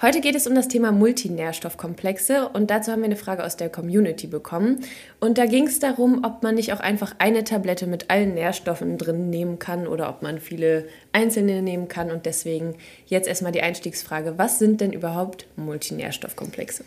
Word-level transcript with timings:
Heute 0.00 0.20
geht 0.20 0.36
es 0.36 0.46
um 0.46 0.54
das 0.54 0.68
Thema 0.68 0.92
Multinährstoffkomplexe 0.92 2.50
und 2.52 2.70
dazu 2.70 2.92
haben 2.92 3.00
wir 3.00 3.06
eine 3.06 3.16
Frage 3.16 3.44
aus 3.44 3.56
der 3.56 3.68
Community 3.68 4.28
bekommen. 4.28 4.84
Und 5.18 5.38
da 5.38 5.46
ging 5.46 5.66
es 5.66 5.80
darum, 5.80 6.22
ob 6.24 6.44
man 6.44 6.54
nicht 6.54 6.72
auch 6.72 6.78
einfach 6.78 7.16
eine 7.18 7.42
Tablette 7.42 7.88
mit 7.88 8.08
allen 8.08 8.34
Nährstoffen 8.34 8.96
drin 8.96 9.28
nehmen 9.28 9.58
kann 9.58 9.88
oder 9.88 10.08
ob 10.08 10.22
man 10.22 10.38
viele 10.38 10.84
einzelne 11.10 11.62
nehmen 11.62 11.88
kann. 11.88 12.12
Und 12.12 12.26
deswegen 12.26 12.76
jetzt 13.06 13.26
erstmal 13.26 13.50
die 13.50 13.60
Einstiegsfrage, 13.60 14.34
was 14.36 14.60
sind 14.60 14.80
denn 14.80 14.92
überhaupt 14.92 15.48
Multinährstoffkomplexe? 15.56 16.84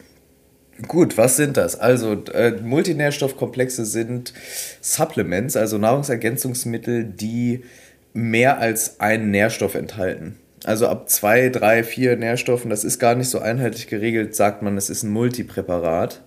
Gut, 0.88 1.18
was 1.18 1.36
sind 1.36 1.58
das? 1.58 1.78
Also 1.78 2.14
äh, 2.34 2.62
Multinährstoffkomplexe 2.62 3.84
sind 3.84 4.34
Supplements, 4.80 5.58
also 5.58 5.78
Nahrungsergänzungsmittel, 5.78 7.04
die 7.04 7.66
mehr 8.14 8.60
als 8.60 9.02
einen 9.02 9.32
Nährstoff 9.32 9.76
enthalten. 9.76 10.38
Also 10.64 10.88
ab 10.88 11.10
zwei, 11.10 11.50
drei, 11.50 11.84
vier 11.84 12.16
Nährstoffen, 12.18 12.70
das 12.70 12.84
ist 12.84 13.00
gar 13.00 13.16
nicht 13.16 13.30
so 13.30 13.40
einheitlich 13.40 13.88
geregelt, 13.88 14.36
sagt 14.36 14.62
man, 14.62 14.78
es 14.78 14.90
ist 14.90 15.04
ein 15.04 15.12
Multipräparat. 15.12 16.22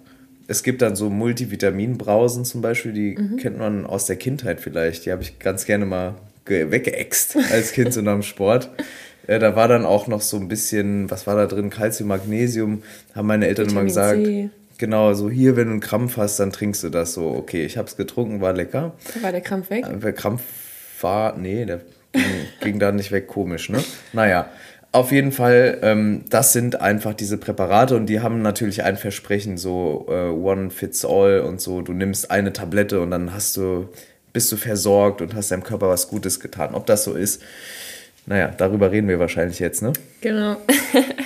Es 0.47 0.63
gibt 0.63 0.83
dann 0.83 0.97
so 0.97 1.09
Multivitaminbrausen 1.09 2.45
zum 2.45 2.61
Beispiel, 2.61 2.93
die 2.93 3.17
mhm. 3.17 3.37
kennt 3.37 3.59
man 3.59 3.87
aus 3.87 4.07
der 4.07 4.17
Kindheit 4.17 4.61
vielleicht. 4.61 5.07
Die 5.07 5.13
habe 5.13 5.23
ich 5.23 5.39
ganz 5.39 5.65
gerne 5.65 5.87
mal 5.87 6.15
weggeäxt 6.47 7.37
als 7.51 7.73
Kind 7.73 7.93
so 7.93 8.03
nach 8.03 8.13
dem 8.13 8.23
Sport. 8.23 8.71
Ja, 9.27 9.39
da 9.39 9.57
war 9.57 9.69
dann 9.69 9.87
auch 9.87 10.07
noch 10.07 10.21
so 10.21 10.37
ein 10.37 10.49
bisschen, 10.49 11.11
was 11.11 11.27
war 11.27 11.37
da 11.37 11.47
drin? 11.47 11.71
Calcium, 11.71 12.09
Magnesium, 12.09 12.83
haben 13.15 13.27
meine 13.27 13.47
Eltern 13.47 13.67
Vitamin 13.67 13.81
immer 13.81 13.87
gesagt. 13.87 14.25
C. 14.25 14.51
Genau, 14.77 15.15
so 15.15 15.31
hier, 15.31 15.57
wenn 15.57 15.67
du 15.67 15.73
einen 15.73 15.81
Krampf 15.81 16.17
hast, 16.17 16.39
dann 16.41 16.53
trinkst 16.53 16.83
du 16.83 16.91
das 16.91 17.15
so. 17.15 17.29
Okay, 17.29 17.65
ich 17.65 17.79
habe 17.79 17.89
es 17.89 17.97
getrunken, 17.97 18.41
war 18.41 18.53
lecker. 18.53 18.93
War 19.23 19.33
der 19.33 19.41
Krampf 19.41 19.71
weg? 19.71 19.87
Der 20.03 20.13
Krampf 20.13 20.43
war, 21.01 21.39
nee, 21.39 21.65
der 21.65 21.81
ging 22.61 22.79
da 22.79 22.93
nicht 22.93 23.13
weg, 23.13 23.27
komisch, 23.27 23.69
ne? 23.69 23.83
Naja, 24.13 24.49
auf 24.95 25.11
jeden 25.11 25.33
Fall, 25.33 25.79
ähm, 25.83 26.25
das 26.31 26.53
sind 26.53 26.81
einfach 26.81 27.15
diese 27.15 27.37
Präparate 27.37 27.97
und 27.97 28.07
die 28.07 28.21
haben 28.21 28.43
natürlich 28.43 28.85
ein 28.85 28.97
Versprechen, 28.97 29.59
so 29.59 30.07
äh, 30.09 30.29
One 30.29 30.71
Fits 30.71 31.05
All 31.05 31.41
und 31.41 31.61
so. 31.61 31.83
Du 31.83 31.93
nimmst 31.93 32.31
eine 32.31 32.53
Tablette 32.53 33.01
und 33.01 33.11
dann 33.11 33.35
hast 33.35 33.57
du, 33.57 33.89
bist 34.33 34.53
du 34.53 34.57
versorgt 34.57 35.21
und 35.21 35.35
hast 35.35 35.51
deinem 35.51 35.65
Körper 35.65 35.89
was 35.89 36.07
Gutes 36.07 36.39
getan. 36.39 36.75
Ob 36.75 36.87
das 36.87 37.03
so 37.03 37.15
ist, 37.15 37.43
naja, 38.27 38.55
darüber 38.57 38.93
reden 38.93 39.09
wir 39.09 39.19
wahrscheinlich 39.19 39.59
jetzt, 39.59 39.83
ne? 39.83 39.93
Genau. 40.21 40.57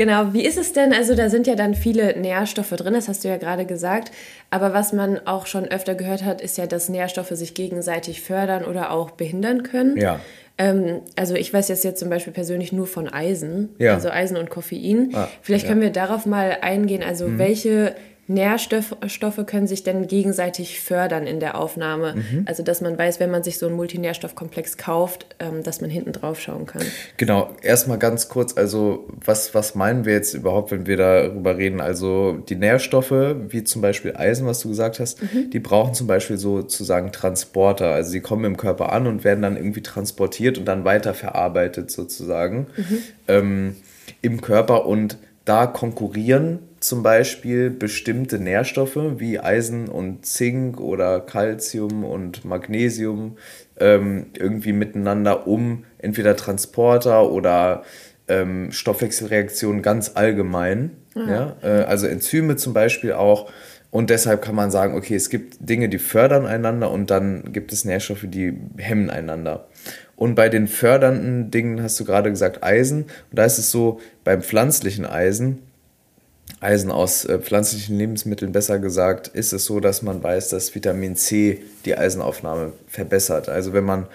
genau. 0.00 0.32
Wie 0.32 0.46
ist 0.46 0.56
es 0.56 0.72
denn? 0.72 0.94
Also, 0.94 1.14
da 1.14 1.28
sind 1.28 1.46
ja 1.46 1.54
dann 1.54 1.74
viele 1.74 2.18
Nährstoffe 2.18 2.70
drin, 2.70 2.94
das 2.94 3.06
hast 3.06 3.22
du 3.22 3.28
ja 3.28 3.36
gerade 3.36 3.66
gesagt. 3.66 4.10
Aber 4.48 4.72
was 4.72 4.94
man 4.94 5.26
auch 5.26 5.44
schon 5.44 5.68
öfter 5.68 5.94
gehört 5.94 6.24
hat, 6.24 6.40
ist 6.40 6.56
ja, 6.56 6.66
dass 6.66 6.88
Nährstoffe 6.88 7.28
sich 7.28 7.52
gegenseitig 7.52 8.22
fördern 8.22 8.64
oder 8.64 8.92
auch 8.92 9.10
behindern 9.10 9.62
können. 9.62 9.98
Ja. 9.98 10.18
Ähm, 10.56 11.02
also, 11.16 11.34
ich 11.34 11.52
weiß 11.52 11.68
jetzt, 11.68 11.84
jetzt 11.84 12.00
zum 12.00 12.08
Beispiel 12.08 12.32
persönlich 12.32 12.72
nur 12.72 12.86
von 12.86 13.08
Eisen, 13.08 13.74
ja. 13.78 13.92
also 13.92 14.08
Eisen 14.08 14.38
und 14.38 14.48
Koffein. 14.48 15.10
Ah, 15.12 15.28
Vielleicht 15.42 15.66
können 15.66 15.82
wir 15.82 15.90
darauf 15.90 16.24
mal 16.24 16.56
eingehen. 16.62 17.02
Also, 17.02 17.28
mhm. 17.28 17.38
welche 17.38 17.94
Nährstoffe 18.30 19.44
können 19.46 19.66
sich 19.66 19.82
denn 19.82 20.06
gegenseitig 20.06 20.80
fördern 20.80 21.26
in 21.26 21.40
der 21.40 21.58
Aufnahme. 21.58 22.14
Mhm. 22.14 22.44
Also 22.46 22.62
dass 22.62 22.80
man 22.80 22.96
weiß, 22.96 23.18
wenn 23.18 23.30
man 23.30 23.42
sich 23.42 23.58
so 23.58 23.66
einen 23.66 23.74
Multinährstoffkomplex 23.74 24.76
kauft, 24.76 25.26
ähm, 25.40 25.64
dass 25.64 25.80
man 25.80 25.90
hinten 25.90 26.12
drauf 26.12 26.40
schauen 26.40 26.64
kann. 26.64 26.82
Genau, 27.16 27.50
erstmal 27.60 27.98
ganz 27.98 28.28
kurz, 28.28 28.56
also 28.56 29.08
was, 29.24 29.52
was 29.52 29.74
meinen 29.74 30.04
wir 30.04 30.12
jetzt 30.12 30.34
überhaupt, 30.34 30.70
wenn 30.70 30.86
wir 30.86 30.96
darüber 30.96 31.58
reden? 31.58 31.80
Also 31.80 32.34
die 32.48 32.54
Nährstoffe, 32.54 33.10
wie 33.10 33.64
zum 33.64 33.82
Beispiel 33.82 34.14
Eisen, 34.16 34.46
was 34.46 34.60
du 34.60 34.68
gesagt 34.68 35.00
hast, 35.00 35.20
mhm. 35.20 35.50
die 35.50 35.58
brauchen 35.58 35.94
zum 35.94 36.06
Beispiel 36.06 36.36
sozusagen 36.36 37.10
Transporter. 37.10 37.92
Also 37.92 38.12
sie 38.12 38.20
kommen 38.20 38.44
im 38.44 38.56
Körper 38.56 38.92
an 38.92 39.08
und 39.08 39.24
werden 39.24 39.42
dann 39.42 39.56
irgendwie 39.56 39.82
transportiert 39.82 40.56
und 40.56 40.66
dann 40.66 40.84
weiterverarbeitet 40.84 41.90
sozusagen 41.90 42.68
mhm. 42.76 42.98
ähm, 43.26 43.76
im 44.22 44.40
Körper 44.40 44.86
und 44.86 45.18
da 45.44 45.66
konkurrieren 45.66 46.60
zum 46.80 47.02
Beispiel 47.02 47.70
bestimmte 47.70 48.38
Nährstoffe 48.38 48.98
wie 49.18 49.38
Eisen 49.38 49.88
und 49.88 50.24
Zink 50.24 50.80
oder 50.80 51.20
Calcium 51.20 52.04
und 52.04 52.44
Magnesium 52.46 53.36
ähm, 53.78 54.26
irgendwie 54.38 54.72
miteinander, 54.72 55.46
um 55.46 55.84
entweder 55.98 56.36
Transporter 56.36 57.30
oder 57.30 57.82
ähm, 58.28 58.72
Stoffwechselreaktionen 58.72 59.82
ganz 59.82 60.12
allgemein. 60.14 60.92
Mhm. 61.14 61.28
Ja? 61.28 61.56
Äh, 61.62 61.82
also 61.82 62.06
Enzyme 62.06 62.56
zum 62.56 62.72
Beispiel 62.72 63.12
auch. 63.12 63.50
Und 63.90 64.08
deshalb 64.08 64.40
kann 64.40 64.54
man 64.54 64.70
sagen, 64.70 64.94
okay, 64.94 65.16
es 65.16 65.30
gibt 65.30 65.56
Dinge, 65.60 65.88
die 65.88 65.98
fördern 65.98 66.46
einander 66.46 66.90
und 66.92 67.10
dann 67.10 67.52
gibt 67.52 67.72
es 67.72 67.84
Nährstoffe, 67.84 68.24
die 68.24 68.56
hemmen 68.78 69.10
einander. 69.10 69.66
Und 70.14 70.34
bei 70.34 70.48
den 70.48 70.68
fördernden 70.68 71.50
Dingen 71.50 71.82
hast 71.82 71.98
du 71.98 72.04
gerade 72.04 72.30
gesagt 72.30 72.62
Eisen. 72.62 73.02
Und 73.02 73.38
da 73.38 73.44
ist 73.44 73.58
es 73.58 73.70
so, 73.70 74.00
beim 74.22 74.42
pflanzlichen 74.42 75.04
Eisen 75.04 75.58
Eisen 76.60 76.90
aus 76.90 77.24
äh, 77.24 77.38
pflanzlichen 77.38 77.96
Lebensmitteln 77.96 78.52
besser 78.52 78.78
gesagt, 78.78 79.28
ist 79.28 79.52
es 79.52 79.64
so, 79.64 79.80
dass 79.80 80.02
man 80.02 80.22
weiß, 80.22 80.50
dass 80.50 80.74
Vitamin 80.74 81.16
C 81.16 81.62
die 81.86 81.96
Eisenaufnahme 81.96 82.74
verbessert. 82.86 83.48
Also 83.48 83.72
wenn 83.72 83.84
man 83.84 84.06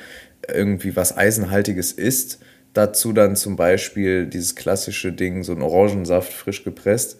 irgendwie 0.47 0.95
was 0.95 1.17
Eisenhaltiges 1.17 1.91
isst, 1.91 2.39
dazu 2.73 3.13
dann 3.13 3.35
zum 3.35 3.55
Beispiel 3.55 4.27
dieses 4.27 4.55
klassische 4.55 5.11
Ding, 5.11 5.43
so 5.43 5.53
ein 5.53 5.63
Orangensaft 5.63 6.31
frisch 6.31 6.63
gepresst, 6.63 7.17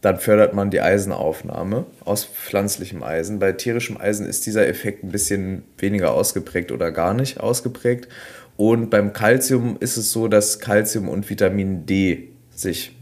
dann 0.00 0.18
fördert 0.18 0.52
man 0.52 0.70
die 0.70 0.80
Eisenaufnahme 0.80 1.86
aus 2.04 2.24
pflanzlichem 2.24 3.02
Eisen. 3.02 3.38
Bei 3.38 3.52
tierischem 3.52 3.96
Eisen 3.96 4.26
ist 4.26 4.44
dieser 4.44 4.66
Effekt 4.66 5.02
ein 5.02 5.12
bisschen 5.12 5.62
weniger 5.78 6.12
ausgeprägt 6.12 6.72
oder 6.72 6.90
gar 6.90 7.14
nicht 7.14 7.40
ausgeprägt. 7.40 8.08
Und 8.56 8.90
beim 8.90 9.12
Calcium 9.12 9.76
ist 9.80 9.96
es 9.96 10.12
so, 10.12 10.28
dass 10.28 10.58
Calcium 10.58 11.08
und 11.08 11.30
Vitamin 11.30 11.86
D 11.86 12.28
sich 12.54 12.94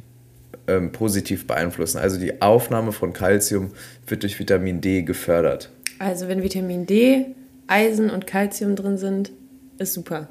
ähm, 0.67 0.93
positiv 0.93 1.47
beeinflussen. 1.47 1.99
Also 1.99 2.19
die 2.19 2.41
Aufnahme 2.43 2.93
von 2.93 3.13
Kalzium 3.13 3.71
wird 4.07 4.23
durch 4.23 4.39
Vitamin 4.39 4.81
D 4.81 5.03
gefördert. 5.03 5.71
Also 5.99 6.29
wenn 6.29 6.43
Vitamin 6.43 6.87
D, 6.87 7.27
Eisen 7.67 8.11
und 8.11 8.27
Kalzium 8.27 8.77
drin 8.77 8.99
sind, 8.99 9.33
ist 9.79 9.95
super. 9.95 10.29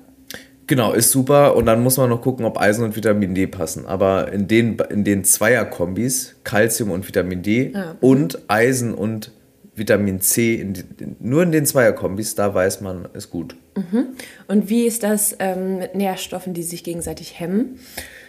Genau, 0.68 0.94
ist 0.94 1.12
super. 1.12 1.56
Und 1.56 1.66
dann 1.66 1.84
muss 1.84 1.98
man 1.98 2.10
noch 2.10 2.22
gucken, 2.22 2.46
ob 2.46 2.60
Eisen 2.60 2.86
und 2.86 2.96
Vitamin 2.96 3.36
D 3.36 3.48
passen. 3.48 3.86
Aber 3.86 4.32
in 4.32 4.48
den, 4.48 4.78
in 4.90 5.04
den 5.04 5.24
Zweierkombis, 5.24 6.36
Kalzium 6.44 6.92
und 6.92 7.08
Vitamin 7.08 7.42
D 7.42 7.74
ah. 7.74 7.96
und 8.00 8.40
Eisen 8.48 8.94
und 8.94 9.32
Vitamin 9.76 10.22
C, 10.22 10.56
in 10.56 10.74
die, 10.74 10.84
nur 11.20 11.44
in 11.44 11.52
den 11.52 11.66
Zweierkombis, 11.66 12.36
da 12.36 12.54
weiß 12.54 12.82
man, 12.82 13.08
ist 13.14 13.30
gut. 13.30 13.56
Mhm. 13.76 14.08
Und 14.48 14.70
wie 14.70 14.86
ist 14.86 15.04
das 15.04 15.36
ähm, 15.40 15.80
mit 15.80 15.96
Nährstoffen, 15.96 16.54
die 16.54 16.64
sich 16.64 16.84
gegenseitig 16.84 17.40
hemmen? 17.40 17.80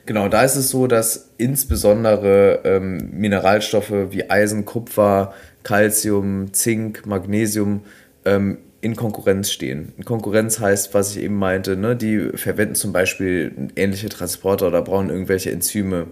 Genau, 0.04 0.28
da 0.28 0.42
ist 0.42 0.56
es 0.56 0.70
so, 0.70 0.86
dass 0.86 1.30
insbesondere 1.38 2.60
ähm, 2.64 3.10
Mineralstoffe 3.12 3.92
wie 4.10 4.28
Eisen, 4.28 4.64
Kupfer, 4.64 5.32
Calcium, 5.62 6.52
Zink, 6.52 7.06
Magnesium 7.06 7.82
ähm, 8.24 8.58
in 8.80 8.96
Konkurrenz 8.96 9.52
stehen. 9.52 9.92
In 9.96 10.04
Konkurrenz 10.04 10.58
heißt, 10.58 10.92
was 10.92 11.14
ich 11.14 11.22
eben 11.22 11.36
meinte, 11.36 11.76
ne, 11.76 11.94
die 11.94 12.30
verwenden 12.34 12.74
zum 12.74 12.92
Beispiel 12.92 13.70
ähnliche 13.76 14.08
Transporter 14.08 14.66
oder 14.66 14.82
brauchen 14.82 15.08
irgendwelche 15.08 15.52
Enzyme. 15.52 16.08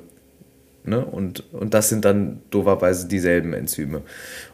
Ne? 0.84 1.04
Und, 1.04 1.52
und 1.52 1.74
das 1.74 1.88
sind 1.88 2.04
dann 2.04 2.42
doverweise 2.50 3.08
dieselben 3.08 3.52
Enzyme. 3.54 4.02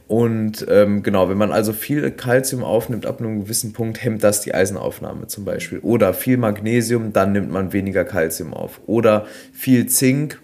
Und 0.08 0.64
ähm, 0.68 1.02
genau, 1.02 1.28
wenn 1.28 1.38
man 1.38 1.50
also 1.50 1.72
viel 1.72 2.10
Kalzium 2.12 2.62
aufnimmt, 2.62 3.06
ab 3.06 3.20
einem 3.20 3.40
gewissen 3.40 3.72
Punkt 3.72 4.02
hemmt 4.02 4.22
das 4.22 4.40
die 4.40 4.54
Eisenaufnahme 4.54 5.26
zum 5.26 5.44
Beispiel. 5.44 5.80
Oder 5.80 6.14
viel 6.14 6.36
Magnesium, 6.36 7.12
dann 7.12 7.32
nimmt 7.32 7.50
man 7.50 7.72
weniger 7.72 8.04
Kalzium 8.04 8.54
auf. 8.54 8.80
Oder 8.86 9.26
viel 9.52 9.86
Zink, 9.86 10.40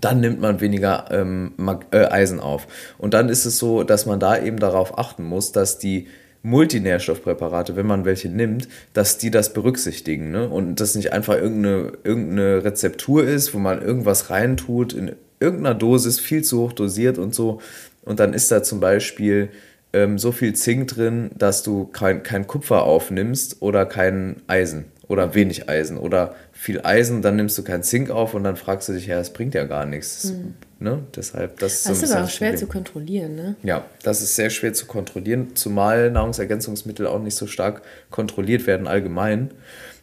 dann 0.00 0.20
nimmt 0.20 0.40
man 0.40 0.60
weniger 0.60 1.06
ähm, 1.10 1.52
äh, 1.90 2.04
Eisen 2.04 2.38
auf. 2.38 2.68
Und 2.98 3.14
dann 3.14 3.28
ist 3.28 3.46
es 3.46 3.58
so, 3.58 3.82
dass 3.82 4.06
man 4.06 4.20
da 4.20 4.38
eben 4.40 4.58
darauf 4.58 4.96
achten 4.96 5.24
muss, 5.24 5.50
dass 5.50 5.78
die 5.78 6.06
Multinährstoffpräparate, 6.42 7.74
wenn 7.74 7.86
man 7.86 8.04
welche 8.04 8.28
nimmt, 8.28 8.68
dass 8.92 9.18
die 9.18 9.32
das 9.32 9.52
berücksichtigen. 9.52 10.30
Ne? 10.30 10.48
Und 10.48 10.78
das 10.78 10.94
nicht 10.94 11.12
einfach 11.12 11.34
irgendeine, 11.34 11.92
irgendeine 12.04 12.62
Rezeptur 12.62 13.24
ist, 13.24 13.52
wo 13.54 13.58
man 13.58 13.82
irgendwas 13.82 14.30
reintut, 14.30 14.92
in 14.92 15.12
irgendeiner 15.40 15.74
Dosis 15.74 16.20
viel 16.20 16.42
zu 16.42 16.60
hoch 16.60 16.72
dosiert 16.72 17.18
und 17.18 17.34
so, 17.34 17.60
und 18.06 18.18
dann 18.18 18.32
ist 18.32 18.50
da 18.50 18.62
zum 18.62 18.80
Beispiel 18.80 19.50
ähm, 19.92 20.18
so 20.18 20.32
viel 20.32 20.54
Zink 20.54 20.88
drin, 20.88 21.30
dass 21.36 21.62
du 21.62 21.84
kein, 21.86 22.22
kein 22.22 22.46
Kupfer 22.46 22.84
aufnimmst 22.84 23.60
oder 23.60 23.84
kein 23.84 24.36
Eisen 24.46 24.86
oder 25.08 25.34
wenig 25.34 25.68
Eisen 25.68 25.98
oder 25.98 26.34
viel 26.52 26.80
Eisen, 26.82 27.22
dann 27.22 27.36
nimmst 27.36 27.56
du 27.58 27.62
kein 27.62 27.82
Zink 27.82 28.10
auf 28.10 28.34
und 28.34 28.44
dann 28.44 28.56
fragst 28.56 28.88
du 28.88 28.92
dich, 28.92 29.06
ja, 29.06 29.18
das 29.18 29.32
bringt 29.32 29.54
ja 29.54 29.64
gar 29.64 29.84
nichts. 29.86 30.32
Mhm. 30.32 30.54
Ne? 30.78 31.02
Deshalb, 31.14 31.58
das 31.58 31.74
ist, 31.74 31.88
das 31.88 32.02
ist 32.02 32.12
aber 32.12 32.24
auch 32.24 32.30
schwer 32.30 32.56
zu 32.56 32.66
kontrollieren, 32.66 33.34
ne? 33.34 33.56
Ja, 33.62 33.84
das 34.02 34.22
ist 34.22 34.36
sehr 34.36 34.50
schwer 34.50 34.72
zu 34.72 34.86
kontrollieren, 34.86 35.54
zumal 35.54 36.10
Nahrungsergänzungsmittel 36.10 37.06
auch 37.06 37.22
nicht 37.22 37.36
so 37.36 37.46
stark 37.46 37.82
kontrolliert 38.10 38.66
werden 38.66 38.86
allgemein. 38.86 39.50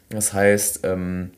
Das 0.10 0.34
heißt, 0.34 0.82
ähm, 0.84 1.32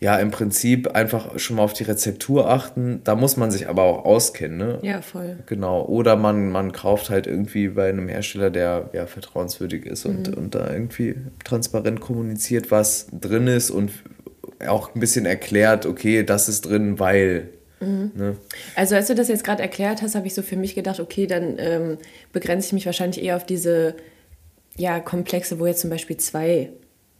ja, 0.00 0.16
im 0.16 0.30
Prinzip 0.30 0.88
einfach 0.94 1.38
schon 1.38 1.56
mal 1.56 1.62
auf 1.62 1.72
die 1.72 1.82
Rezeptur 1.82 2.48
achten. 2.48 3.00
Da 3.02 3.16
muss 3.16 3.36
man 3.36 3.50
sich 3.50 3.68
aber 3.68 3.82
auch 3.82 4.04
auskennen, 4.04 4.56
ne? 4.56 4.78
Ja, 4.82 5.02
voll. 5.02 5.38
Genau. 5.46 5.84
Oder 5.84 6.14
man, 6.14 6.50
man 6.50 6.70
kauft 6.70 7.10
halt 7.10 7.26
irgendwie 7.26 7.68
bei 7.68 7.88
einem 7.88 8.08
Hersteller, 8.08 8.50
der 8.50 8.90
ja 8.92 9.06
vertrauenswürdig 9.06 9.86
ist 9.86 10.06
und, 10.06 10.28
mhm. 10.28 10.34
und 10.34 10.54
da 10.54 10.72
irgendwie 10.72 11.16
transparent 11.44 12.00
kommuniziert, 12.00 12.70
was 12.70 13.08
drin 13.12 13.48
ist 13.48 13.70
und 13.70 13.90
auch 14.66 14.94
ein 14.94 15.00
bisschen 15.00 15.26
erklärt, 15.26 15.84
okay, 15.84 16.22
das 16.22 16.48
ist 16.48 16.62
drin, 16.62 16.98
weil 16.98 17.50
Mhm. 17.80 18.10
Ne? 18.16 18.36
Also 18.74 18.96
als 18.96 19.06
du 19.06 19.14
das 19.14 19.28
jetzt 19.28 19.44
gerade 19.44 19.62
erklärt 19.62 20.02
hast, 20.02 20.16
habe 20.16 20.26
ich 20.26 20.34
so 20.34 20.42
für 20.42 20.56
mich 20.56 20.74
gedacht, 20.74 20.98
okay, 20.98 21.28
dann 21.28 21.56
ähm, 21.58 21.98
begrenze 22.32 22.66
ich 22.66 22.72
mich 22.72 22.86
wahrscheinlich 22.86 23.22
eher 23.22 23.36
auf 23.36 23.46
diese 23.46 23.94
ja, 24.76 24.98
Komplexe, 24.98 25.60
wo 25.60 25.66
jetzt 25.66 25.80
zum 25.80 25.90
Beispiel 25.90 26.16
zwei 26.16 26.70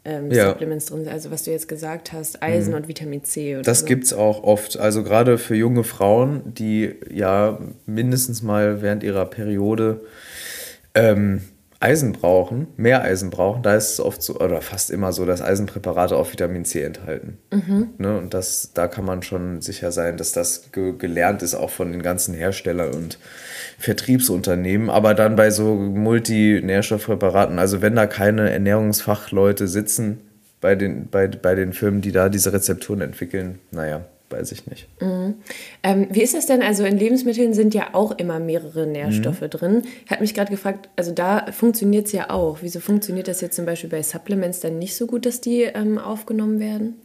ähm, 0.05 0.31
ja. 0.31 0.49
Supplements 0.49 0.87
drin 0.87 1.05
sind, 1.05 1.13
also 1.13 1.31
was 1.31 1.43
du 1.45 1.51
jetzt 1.51 1.69
gesagt 1.69 2.13
hast, 2.13 2.43
Eisen 2.43 2.71
mhm. 2.71 2.77
und 2.77 2.89
Vitamin 2.89 3.25
C. 3.25 3.55
Oder 3.55 3.63
das 3.63 3.81
so. 3.81 3.87
gibt 3.87 4.05
es 4.05 4.13
auch 4.13 4.43
oft, 4.43 4.79
also 4.79 5.03
gerade 5.03 5.39
für 5.39 5.55
junge 5.55 5.85
Frauen, 5.85 6.43
die 6.55 6.95
ja 7.13 7.59
mindestens 7.87 8.43
mal 8.43 8.83
während 8.83 9.03
ihrer 9.03 9.27
Periode 9.27 10.03
ähm, 10.95 11.43
Eisen 11.81 12.13
brauchen, 12.13 12.67
mehr 12.77 13.03
Eisen 13.03 13.31
brauchen, 13.31 13.63
da 13.63 13.77
ist 13.77 13.93
es 13.93 14.01
oft 14.01 14.21
so, 14.21 14.41
oder 14.41 14.61
fast 14.61 14.91
immer 14.91 15.13
so, 15.13 15.25
dass 15.25 15.41
Eisenpräparate 15.41 16.17
auch 16.17 16.33
Vitamin 16.33 16.65
C 16.65 16.83
enthalten. 16.83 17.39
Mhm. 17.53 17.91
Ne? 17.99 18.19
Und 18.19 18.35
das, 18.35 18.73
da 18.75 18.89
kann 18.89 19.05
man 19.05 19.23
schon 19.23 19.61
sicher 19.61 19.93
sein, 19.93 20.17
dass 20.17 20.33
das 20.33 20.73
ge 20.73 20.95
gelernt 20.99 21.43
ist, 21.43 21.55
auch 21.55 21.71
von 21.71 21.93
den 21.93 22.03
ganzen 22.03 22.35
Herstellern 22.35 22.95
und 22.95 23.19
Vertriebsunternehmen. 23.79 24.91
Aber 24.91 25.15
dann 25.15 25.37
bei 25.37 25.51
so 25.51 25.77
Multinährstoffpräparaten, 25.77 27.61
also 27.61 27.81
wenn 27.81 27.95
da 27.95 28.09
keine 28.09 28.51
Ernährungsfachleute 28.51 29.69
sitzen 29.69 30.19
bei 30.61 30.75
den, 30.75 31.09
bei, 31.09 31.29
bei 31.29 31.55
den 31.55 31.73
Firmen, 31.73 32.01
die 32.01 32.11
da 32.11 32.29
diese 32.29 32.53
Rezepturen 32.53 33.03
entwickeln, 33.03 33.61
naja, 33.71 34.05
weiß 34.31 34.53
ich 34.53 34.67
nicht. 34.67 34.89
Mhm. 35.01 35.35
Ähm, 35.83 36.09
wie 36.11 36.23
ist 36.23 36.35
das 36.35 36.47
denn? 36.47 36.63
Also 36.63 36.85
in 36.85 36.99
Lebensmitteln 36.99 37.55
sind 37.55 37.75
ja 37.75 37.89
auch 37.93 38.13
immer 38.13 38.39
mehrere 38.39 38.87
Nährstoffe 38.87 39.41
mhm. 39.41 39.51
drin. 39.51 39.83
Ich 40.05 40.11
habe 40.11 40.21
mich 40.21 40.35
gerade 40.35 40.51
gefragt, 40.51 40.89
also 40.97 41.13
da 41.13 41.47
funktioniert 41.53 42.07
es 42.07 42.13
ja 42.13 42.31
auch. 42.31 42.59
Wieso 42.63 42.81
funktioniert 42.81 43.29
das 43.29 43.41
jetzt 43.41 43.57
zum 43.57 43.67
Beispiel 43.67 43.91
bei 43.91 44.03
Supplements 44.03 44.61
dann 44.61 44.79
nicht 44.79 44.97
so 44.97 45.07
gut, 45.07 45.27
dass 45.27 45.41
die 45.41 45.63
ähm, 45.63 45.99
aufgenommen 45.99 46.61
werden? 46.61 46.97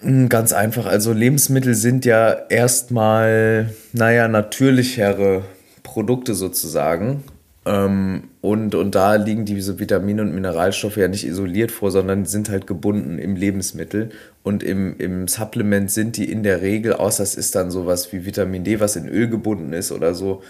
Hm, 0.00 0.28
ganz 0.28 0.52
einfach. 0.52 0.86
Also 0.86 1.12
Lebensmittel 1.12 1.74
sind 1.74 2.04
ja 2.04 2.32
erstmal, 2.48 3.70
naja, 3.92 4.28
natürlichere 4.28 5.44
Produkte 5.82 6.34
sozusagen. 6.34 7.24
Ähm, 7.66 8.28
und, 8.40 8.76
und 8.76 8.94
da 8.94 9.16
liegen 9.16 9.44
diese 9.44 9.80
Vitamine 9.80 10.22
und 10.22 10.32
Mineralstoffe 10.32 10.96
ja 10.96 11.08
nicht 11.08 11.26
isoliert 11.26 11.72
vor, 11.72 11.90
sondern 11.90 12.24
sind 12.24 12.48
halt 12.48 12.68
gebunden 12.68 13.18
im 13.18 13.34
Lebensmittel. 13.34 14.10
Und 14.44 14.62
im, 14.62 14.96
im 14.98 15.26
Supplement 15.26 15.90
sind 15.90 16.16
die 16.16 16.30
in 16.30 16.44
der 16.44 16.62
Regel, 16.62 16.92
außer 16.92 17.24
es 17.24 17.34
ist 17.34 17.56
dann 17.56 17.72
sowas 17.72 18.12
wie 18.12 18.24
Vitamin 18.24 18.62
D, 18.62 18.78
was 18.78 18.94
in 18.94 19.08
Öl 19.08 19.28
gebunden 19.28 19.72
ist 19.72 19.90
oder 19.90 20.14
so, 20.14 20.42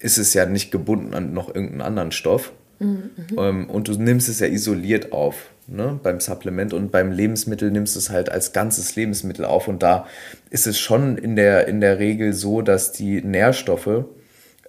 ist 0.00 0.18
es 0.18 0.34
ja 0.34 0.46
nicht 0.46 0.72
gebunden 0.72 1.14
an 1.14 1.32
noch 1.32 1.54
irgendeinen 1.54 1.82
anderen 1.82 2.12
Stoff. 2.12 2.52
Mhm. 2.80 3.10
Ähm, 3.38 3.70
und 3.70 3.86
du 3.86 3.92
nimmst 3.92 4.28
es 4.28 4.40
ja 4.40 4.48
isoliert 4.48 5.12
auf 5.12 5.50
ne, 5.68 5.98
beim 6.02 6.18
Supplement 6.18 6.74
und 6.74 6.90
beim 6.90 7.12
Lebensmittel 7.12 7.70
nimmst 7.70 7.94
du 7.94 8.00
es 8.00 8.10
halt 8.10 8.30
als 8.30 8.52
ganzes 8.52 8.96
Lebensmittel 8.96 9.44
auf. 9.44 9.68
Und 9.68 9.84
da 9.84 10.06
ist 10.50 10.66
es 10.66 10.78
schon 10.78 11.16
in 11.18 11.36
der, 11.36 11.68
in 11.68 11.80
der 11.80 12.00
Regel 12.00 12.32
so, 12.32 12.62
dass 12.62 12.90
die 12.90 13.22
Nährstoffe 13.22 14.06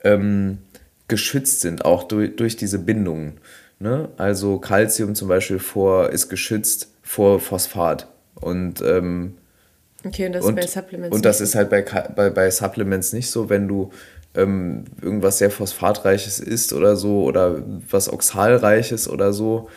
ähm, 0.03 0.59
geschützt 1.07 1.61
sind, 1.61 1.85
auch 1.85 2.03
durch, 2.03 2.35
durch 2.35 2.55
diese 2.55 2.79
Bindungen. 2.79 3.39
Ne? 3.79 4.09
Also 4.17 4.57
Calcium 4.59 5.15
zum 5.15 5.27
Beispiel 5.27 5.59
vor, 5.59 6.09
ist 6.09 6.29
geschützt 6.29 6.91
vor 7.01 7.39
Phosphat. 7.39 8.07
Und, 8.35 8.81
ähm, 8.81 9.35
okay, 10.03 10.27
und 10.27 10.33
das 10.33 10.45
und, 10.45 10.57
ist 10.57 10.65
bei 10.65 10.81
Supplements 10.81 11.15
Und 11.15 11.25
das 11.25 11.41
ist 11.41 11.55
halt 11.55 11.69
bei, 11.69 11.81
bei, 12.15 12.29
bei 12.29 12.49
Supplements 12.51 13.13
nicht 13.13 13.29
so, 13.29 13.49
wenn 13.49 13.67
du 13.67 13.91
ähm, 14.35 14.85
irgendwas 15.01 15.37
sehr 15.37 15.51
Phosphatreiches 15.51 16.39
isst 16.39 16.73
oder 16.73 16.95
so 16.95 17.23
oder 17.23 17.61
was 17.89 18.11
Oxalreiches 18.11 19.07
oder 19.07 19.33
so, 19.33 19.69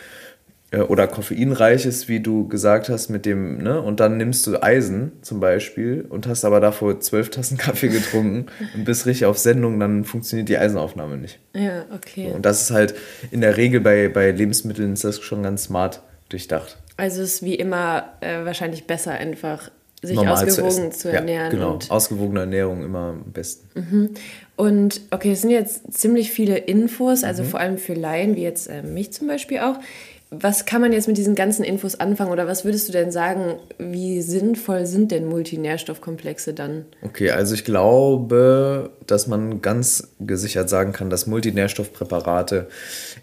oder 0.77 1.07
koffeinreiches, 1.07 2.07
wie 2.07 2.19
du 2.19 2.47
gesagt 2.47 2.89
hast, 2.89 3.09
mit 3.09 3.25
dem, 3.25 3.57
ne? 3.57 3.81
Und 3.81 3.99
dann 3.99 4.17
nimmst 4.17 4.45
du 4.45 4.61
Eisen 4.61 5.13
zum 5.21 5.39
Beispiel 5.39 6.05
und 6.07 6.27
hast 6.27 6.45
aber 6.45 6.59
davor 6.59 6.99
zwölf 6.99 7.31
Tassen 7.31 7.57
Kaffee 7.59 7.87
getrunken 7.87 8.45
und 8.75 8.85
bist 8.85 9.05
richtig 9.07 9.25
auf 9.25 9.39
Sendung, 9.39 9.79
dann 9.79 10.05
funktioniert 10.05 10.47
die 10.47 10.57
Eisenaufnahme 10.57 11.17
nicht. 11.17 11.39
Ja, 11.55 11.85
okay. 11.93 12.31
Und 12.33 12.45
das 12.45 12.61
ist 12.61 12.71
halt 12.71 12.93
in 13.31 13.41
der 13.41 13.57
Regel 13.57 13.79
bei, 13.79 14.09
bei 14.09 14.29
Lebensmitteln 14.31 14.93
ist 14.93 15.03
das 15.03 15.19
schon 15.21 15.41
ganz 15.41 15.63
smart 15.63 16.01
durchdacht. 16.29 16.77
Also 16.97 17.23
es 17.23 17.35
ist 17.35 17.43
wie 17.43 17.55
immer 17.55 18.13
äh, 18.21 18.45
wahrscheinlich 18.45 18.85
besser, 18.85 19.13
einfach 19.13 19.71
sich 20.01 20.15
Normal 20.15 20.47
ausgewogen 20.47 20.91
zu, 20.91 20.99
zu 20.99 21.11
ernähren. 21.11 21.45
Ja, 21.45 21.49
genau, 21.49 21.79
ausgewogene 21.89 22.41
Ernährung 22.41 22.83
immer 22.83 23.09
am 23.09 23.31
besten. 23.31 23.67
Mhm. 23.73 24.09
Und 24.55 25.01
okay, 25.11 25.31
es 25.31 25.41
sind 25.41 25.49
jetzt 25.49 25.93
ziemlich 25.93 26.31
viele 26.31 26.57
Infos, 26.57 27.23
also 27.23 27.43
mhm. 27.43 27.47
vor 27.47 27.59
allem 27.59 27.77
für 27.77 27.93
Laien, 27.93 28.35
wie 28.35 28.43
jetzt 28.43 28.67
äh, 28.67 28.83
mich 28.83 29.11
zum 29.13 29.27
Beispiel 29.27 29.59
auch 29.59 29.79
was 30.31 30.67
kann 30.67 30.81
man 30.81 30.93
jetzt 30.93 31.07
mit 31.07 31.17
diesen 31.17 31.33
ganzen 31.33 31.63
Infos 31.63 31.99
anfangen 31.99 32.31
oder 32.31 32.45
was 32.45 32.63
würdest 32.63 32.87
du 32.87 32.91
denn 32.91 33.11
sagen, 33.11 33.55
wie 33.79 34.21
sinnvoll 34.21 34.85
sind 34.85 35.11
denn 35.11 35.25
Multinährstoffkomplexe 35.27 36.53
dann? 36.53 36.85
Okay, 37.01 37.31
also 37.31 37.55
ich 37.55 37.65
glaube, 37.65 38.91
dass 39.07 39.25
man 39.25 39.63
ganz 39.63 40.09
gesichert 40.19 40.69
sagen 40.69 40.93
kann, 40.93 41.09
dass 41.09 41.25
Multinährstoffpräparate 41.25 42.67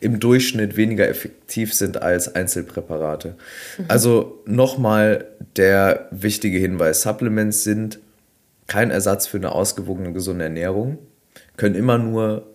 im 0.01 0.19
Durchschnitt 0.19 0.77
weniger 0.77 1.09
effektiv 1.09 1.75
sind 1.75 2.03
als 2.03 2.35
Einzelpräparate. 2.35 3.37
Mhm. 3.79 3.85
Also 3.87 4.43
nochmal 4.45 5.27
der 5.55 6.09
wichtige 6.11 6.59
Hinweis, 6.59 7.03
Supplements 7.03 7.63
sind 7.63 8.01
kein 8.67 8.91
Ersatz 8.91 9.29
für 9.29 9.37
eine 9.37 9.53
ausgewogene, 9.53 10.13
gesunde 10.13 10.45
Ernährung, 10.45 10.99
können 11.57 11.77
immer 11.77 11.99
nur 11.99 12.49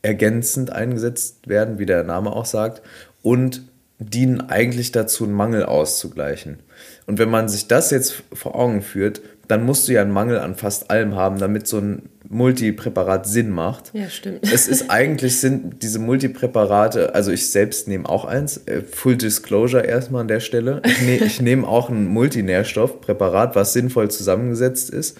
ergänzend 0.00 0.72
eingesetzt 0.72 1.48
werden, 1.48 1.78
wie 1.78 1.84
der 1.84 2.02
Name 2.02 2.32
auch 2.32 2.46
sagt, 2.46 2.80
und 3.22 3.69
dienen 4.00 4.40
eigentlich 4.40 4.92
dazu, 4.92 5.24
einen 5.24 5.34
Mangel 5.34 5.64
auszugleichen. 5.64 6.58
Und 7.06 7.18
wenn 7.18 7.30
man 7.30 7.48
sich 7.48 7.68
das 7.68 7.90
jetzt 7.90 8.22
vor 8.32 8.54
Augen 8.54 8.82
führt, 8.82 9.20
dann 9.46 9.64
musst 9.64 9.88
du 9.88 9.92
ja 9.92 10.00
einen 10.00 10.12
Mangel 10.12 10.38
an 10.38 10.54
fast 10.54 10.90
allem 10.90 11.16
haben, 11.16 11.38
damit 11.38 11.66
so 11.66 11.78
ein 11.78 12.08
Multipräparat 12.28 13.26
Sinn 13.26 13.50
macht. 13.50 13.90
Ja, 13.92 14.08
stimmt. 14.08 14.40
Es 14.52 14.68
ist 14.68 14.90
eigentlich 14.90 15.40
sind 15.40 15.82
diese 15.82 15.98
Multipräparate, 15.98 17.14
also 17.14 17.32
ich 17.32 17.50
selbst 17.50 17.88
nehme 17.88 18.08
auch 18.08 18.24
eins, 18.24 18.58
äh, 18.66 18.82
Full 18.82 19.16
Disclosure 19.16 19.84
erstmal 19.84 20.22
an 20.22 20.28
der 20.28 20.40
Stelle. 20.40 20.80
Ich, 20.84 21.02
ne, 21.02 21.16
ich 21.16 21.40
nehme 21.40 21.66
auch 21.66 21.90
ein 21.90 22.06
Multinährstoffpräparat, 22.06 23.56
was 23.56 23.72
sinnvoll 23.72 24.10
zusammengesetzt 24.10 24.90
ist. 24.90 25.18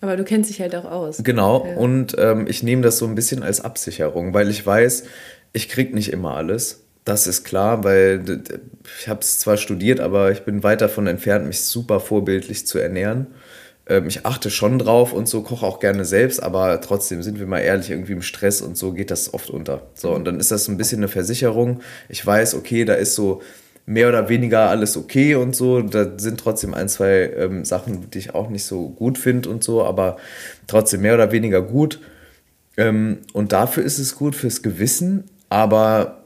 Aber 0.00 0.16
du 0.16 0.24
kennst 0.24 0.48
dich 0.48 0.62
halt 0.62 0.74
auch 0.74 0.90
aus. 0.90 1.22
Genau, 1.22 1.66
ja. 1.66 1.76
und 1.76 2.16
ähm, 2.18 2.46
ich 2.48 2.62
nehme 2.62 2.80
das 2.80 2.96
so 2.96 3.06
ein 3.06 3.14
bisschen 3.14 3.42
als 3.42 3.60
Absicherung, 3.60 4.32
weil 4.32 4.48
ich 4.48 4.64
weiß, 4.64 5.04
ich 5.52 5.68
kriege 5.68 5.94
nicht 5.94 6.10
immer 6.10 6.34
alles. 6.36 6.84
Das 7.04 7.26
ist 7.26 7.44
klar, 7.44 7.82
weil 7.82 8.42
ich 9.00 9.08
habe 9.08 9.20
es 9.20 9.38
zwar 9.38 9.56
studiert, 9.56 10.00
aber 10.00 10.30
ich 10.30 10.42
bin 10.42 10.62
weit 10.62 10.80
davon 10.80 11.06
entfernt, 11.06 11.46
mich 11.46 11.62
super 11.62 11.98
vorbildlich 11.98 12.66
zu 12.66 12.78
ernähren. 12.78 13.28
Ähm, 13.88 14.06
ich 14.06 14.26
achte 14.26 14.50
schon 14.50 14.78
drauf 14.78 15.12
und 15.12 15.28
so, 15.28 15.42
koche 15.42 15.66
auch 15.66 15.80
gerne 15.80 16.04
selbst, 16.04 16.42
aber 16.42 16.80
trotzdem 16.80 17.22
sind 17.22 17.40
wir 17.40 17.46
mal 17.46 17.60
ehrlich, 17.60 17.90
irgendwie 17.90 18.12
im 18.12 18.22
Stress 18.22 18.60
und 18.60 18.76
so 18.76 18.92
geht 18.92 19.10
das 19.10 19.34
oft 19.34 19.50
unter. 19.50 19.82
So, 19.94 20.12
und 20.12 20.24
dann 20.24 20.38
ist 20.38 20.50
das 20.50 20.68
ein 20.68 20.76
bisschen 20.76 21.00
eine 21.00 21.08
Versicherung. 21.08 21.80
Ich 22.08 22.24
weiß, 22.24 22.54
okay, 22.54 22.84
da 22.84 22.94
ist 22.94 23.14
so 23.14 23.42
mehr 23.86 24.08
oder 24.08 24.28
weniger 24.28 24.70
alles 24.70 24.96
okay 24.96 25.34
und 25.34 25.56
so. 25.56 25.82
Da 25.82 26.18
sind 26.18 26.38
trotzdem 26.38 26.74
ein, 26.74 26.88
zwei 26.88 27.32
ähm, 27.36 27.64
Sachen, 27.64 28.10
die 28.10 28.18
ich 28.18 28.34
auch 28.34 28.48
nicht 28.48 28.64
so 28.64 28.88
gut 28.90 29.18
finde 29.18 29.48
und 29.48 29.64
so, 29.64 29.84
aber 29.84 30.16
trotzdem 30.68 31.00
mehr 31.00 31.14
oder 31.14 31.32
weniger 31.32 31.60
gut. 31.60 32.00
Ähm, 32.76 33.18
und 33.32 33.52
dafür 33.52 33.82
ist 33.82 33.98
es 33.98 34.14
gut 34.14 34.36
fürs 34.36 34.62
Gewissen, 34.62 35.24
aber 35.48 36.19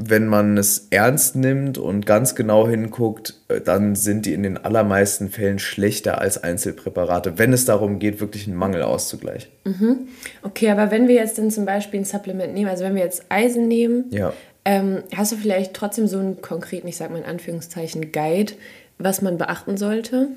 wenn 0.00 0.28
man 0.28 0.56
es 0.56 0.86
ernst 0.90 1.34
nimmt 1.34 1.76
und 1.76 2.06
ganz 2.06 2.36
genau 2.36 2.68
hinguckt, 2.68 3.34
äh, 3.48 3.60
dann 3.60 3.96
sind 3.96 4.26
die 4.26 4.32
in 4.32 4.44
den 4.44 4.56
allermeisten 4.56 5.28
Fällen 5.28 5.58
schlechter 5.58 6.20
als 6.20 6.42
Einzelpräparate, 6.42 7.36
wenn 7.36 7.52
es 7.52 7.64
darum 7.64 7.98
geht, 7.98 8.20
wirklich 8.20 8.46
einen 8.46 8.56
Mangel 8.56 8.82
auszugleichen. 8.82 9.50
Mhm. 9.64 10.08
Okay, 10.42 10.70
aber 10.70 10.92
wenn 10.92 11.08
wir 11.08 11.16
jetzt 11.16 11.36
dann 11.38 11.50
zum 11.50 11.66
Beispiel 11.66 12.00
ein 12.00 12.04
Supplement 12.04 12.54
nehmen, 12.54 12.70
also 12.70 12.84
wenn 12.84 12.94
wir 12.94 13.02
jetzt 13.02 13.24
Eisen 13.28 13.66
nehmen, 13.66 14.04
ja. 14.10 14.32
ähm, 14.64 15.02
hast 15.16 15.32
du 15.32 15.36
vielleicht 15.36 15.74
trotzdem 15.74 16.06
so 16.06 16.18
einen 16.18 16.40
konkreten, 16.40 16.86
ich 16.86 16.96
sag 16.96 17.10
mal 17.10 17.18
in 17.18 17.24
Anführungszeichen, 17.24 18.12
Guide, 18.12 18.52
was 18.98 19.20
man 19.20 19.36
beachten 19.36 19.76
sollte? 19.76 20.28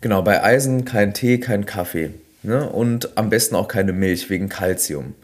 Genau, 0.00 0.22
bei 0.22 0.44
Eisen 0.44 0.84
kein 0.84 1.12
Tee, 1.12 1.38
kein 1.38 1.66
Kaffee. 1.66 2.10
Ne? 2.44 2.68
Und 2.68 3.16
am 3.16 3.30
besten 3.30 3.54
auch 3.54 3.68
keine 3.68 3.92
Milch 3.92 4.28
wegen 4.28 4.48
Kalzium. 4.48 5.14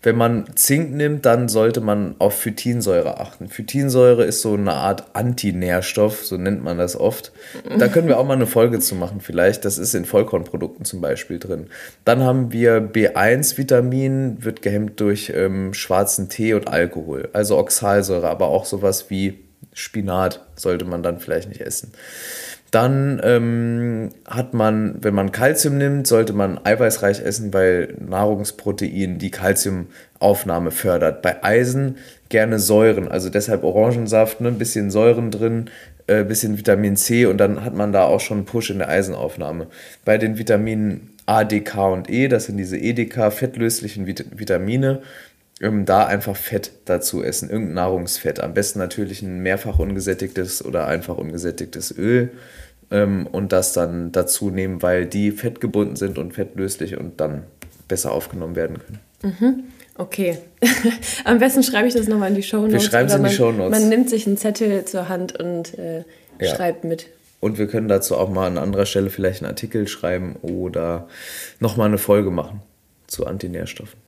Wenn 0.00 0.16
man 0.16 0.44
Zink 0.54 0.92
nimmt, 0.92 1.26
dann 1.26 1.48
sollte 1.48 1.80
man 1.80 2.14
auf 2.20 2.38
Phytinsäure 2.38 3.18
achten. 3.18 3.48
Phytinsäure 3.48 4.24
ist 4.24 4.42
so 4.42 4.54
eine 4.54 4.74
Art 4.74 5.16
Antinährstoff, 5.16 6.24
so 6.24 6.36
nennt 6.36 6.62
man 6.62 6.78
das 6.78 6.98
oft. 6.98 7.32
Da 7.78 7.88
können 7.88 8.06
wir 8.06 8.18
auch 8.18 8.26
mal 8.26 8.34
eine 8.34 8.46
Folge 8.46 8.78
zu 8.78 8.94
machen 8.94 9.20
vielleicht. 9.20 9.64
Das 9.64 9.76
ist 9.76 9.94
in 9.94 10.04
Vollkornprodukten 10.04 10.84
zum 10.84 11.00
Beispiel 11.00 11.40
drin. 11.40 11.66
Dann 12.04 12.22
haben 12.22 12.52
wir 12.52 12.80
B1-Vitamin, 12.80 14.44
wird 14.44 14.62
gehemmt 14.62 15.00
durch 15.00 15.32
ähm, 15.34 15.74
schwarzen 15.74 16.28
Tee 16.28 16.54
und 16.54 16.68
Alkohol. 16.68 17.28
Also 17.32 17.58
Oxalsäure, 17.58 18.28
aber 18.28 18.46
auch 18.46 18.64
sowas 18.64 19.10
wie 19.10 19.40
Spinat 19.72 20.44
sollte 20.56 20.84
man 20.84 21.02
dann 21.02 21.18
vielleicht 21.18 21.48
nicht 21.48 21.60
essen. 21.60 21.92
Dann 22.70 23.20
ähm, 23.24 24.10
hat 24.26 24.52
man, 24.52 24.96
wenn 25.00 25.14
man 25.14 25.32
Kalzium 25.32 25.78
nimmt, 25.78 26.06
sollte 26.06 26.34
man 26.34 26.60
eiweißreich 26.62 27.20
essen, 27.20 27.54
weil 27.54 27.94
Nahrungsprotein 27.98 29.18
die 29.18 29.30
Kalziumaufnahme 29.30 30.70
fördert. 30.70 31.22
Bei 31.22 31.42
Eisen 31.42 31.96
gerne 32.28 32.58
Säuren, 32.58 33.08
also 33.08 33.30
deshalb 33.30 33.64
Orangensaft, 33.64 34.42
ne, 34.42 34.48
ein 34.48 34.58
bisschen 34.58 34.90
Säuren 34.90 35.30
drin, 35.30 35.70
ein 36.08 36.20
äh, 36.20 36.24
bisschen 36.24 36.58
Vitamin 36.58 36.96
C 36.96 37.24
und 37.24 37.38
dann 37.38 37.64
hat 37.64 37.74
man 37.74 37.92
da 37.92 38.04
auch 38.04 38.20
schon 38.20 38.38
einen 38.38 38.46
Push 38.46 38.70
in 38.70 38.78
der 38.78 38.90
Eisenaufnahme. 38.90 39.68
Bei 40.04 40.18
den 40.18 40.36
Vitaminen 40.36 41.10
A, 41.24 41.44
D, 41.44 41.60
K 41.60 41.88
und 41.88 42.10
E, 42.10 42.28
das 42.28 42.46
sind 42.46 42.58
diese 42.58 42.76
EDK, 42.76 43.32
fettlöslichen 43.32 44.06
Vit 44.06 44.26
Vitamine, 44.38 45.00
ähm, 45.60 45.84
da 45.84 46.06
einfach 46.06 46.36
Fett 46.36 46.72
dazu 46.84 47.22
essen, 47.22 47.50
irgendein 47.50 47.74
Nahrungsfett. 47.74 48.40
Am 48.40 48.54
besten 48.54 48.78
natürlich 48.78 49.22
ein 49.22 49.40
mehrfach 49.40 49.78
ungesättigtes 49.78 50.64
oder 50.64 50.86
einfach 50.86 51.16
ungesättigtes 51.16 51.96
Öl 51.96 52.30
ähm, 52.90 53.26
und 53.26 53.52
das 53.52 53.72
dann 53.72 54.12
dazu 54.12 54.50
nehmen, 54.50 54.82
weil 54.82 55.06
die 55.06 55.32
fettgebunden 55.32 55.96
sind 55.96 56.18
und 56.18 56.32
fettlöslich 56.32 56.96
und 56.96 57.20
dann 57.20 57.44
besser 57.88 58.12
aufgenommen 58.12 58.56
werden 58.56 58.78
können. 58.78 58.98
Mhm. 59.22 59.64
Okay. 59.96 60.38
Am 61.24 61.38
besten 61.40 61.64
schreibe 61.64 61.88
ich 61.88 61.94
das 61.94 62.06
nochmal 62.06 62.28
in 62.28 62.36
die 62.36 62.42
Show 62.42 62.58
Notes. 62.58 62.72
Wir 62.72 62.80
schreiben 62.80 63.08
es 63.08 63.14
in 63.14 63.24
die 63.24 63.30
Show 63.30 63.50
Notes. 63.50 63.80
Man 63.80 63.88
nimmt 63.88 64.08
sich 64.08 64.26
einen 64.26 64.36
Zettel 64.36 64.84
zur 64.84 65.08
Hand 65.08 65.38
und 65.38 65.76
äh, 65.76 66.04
ja. 66.40 66.54
schreibt 66.54 66.84
mit. 66.84 67.08
Und 67.40 67.58
wir 67.58 67.66
können 67.66 67.88
dazu 67.88 68.16
auch 68.16 68.28
mal 68.28 68.46
an 68.46 68.58
anderer 68.58 68.86
Stelle 68.86 69.10
vielleicht 69.10 69.42
einen 69.42 69.50
Artikel 69.50 69.88
schreiben 69.88 70.36
oder 70.42 71.08
nochmal 71.60 71.88
eine 71.88 71.98
Folge 71.98 72.30
machen 72.30 72.62
zu 73.06 73.26
Antinährstoffen. 73.26 74.07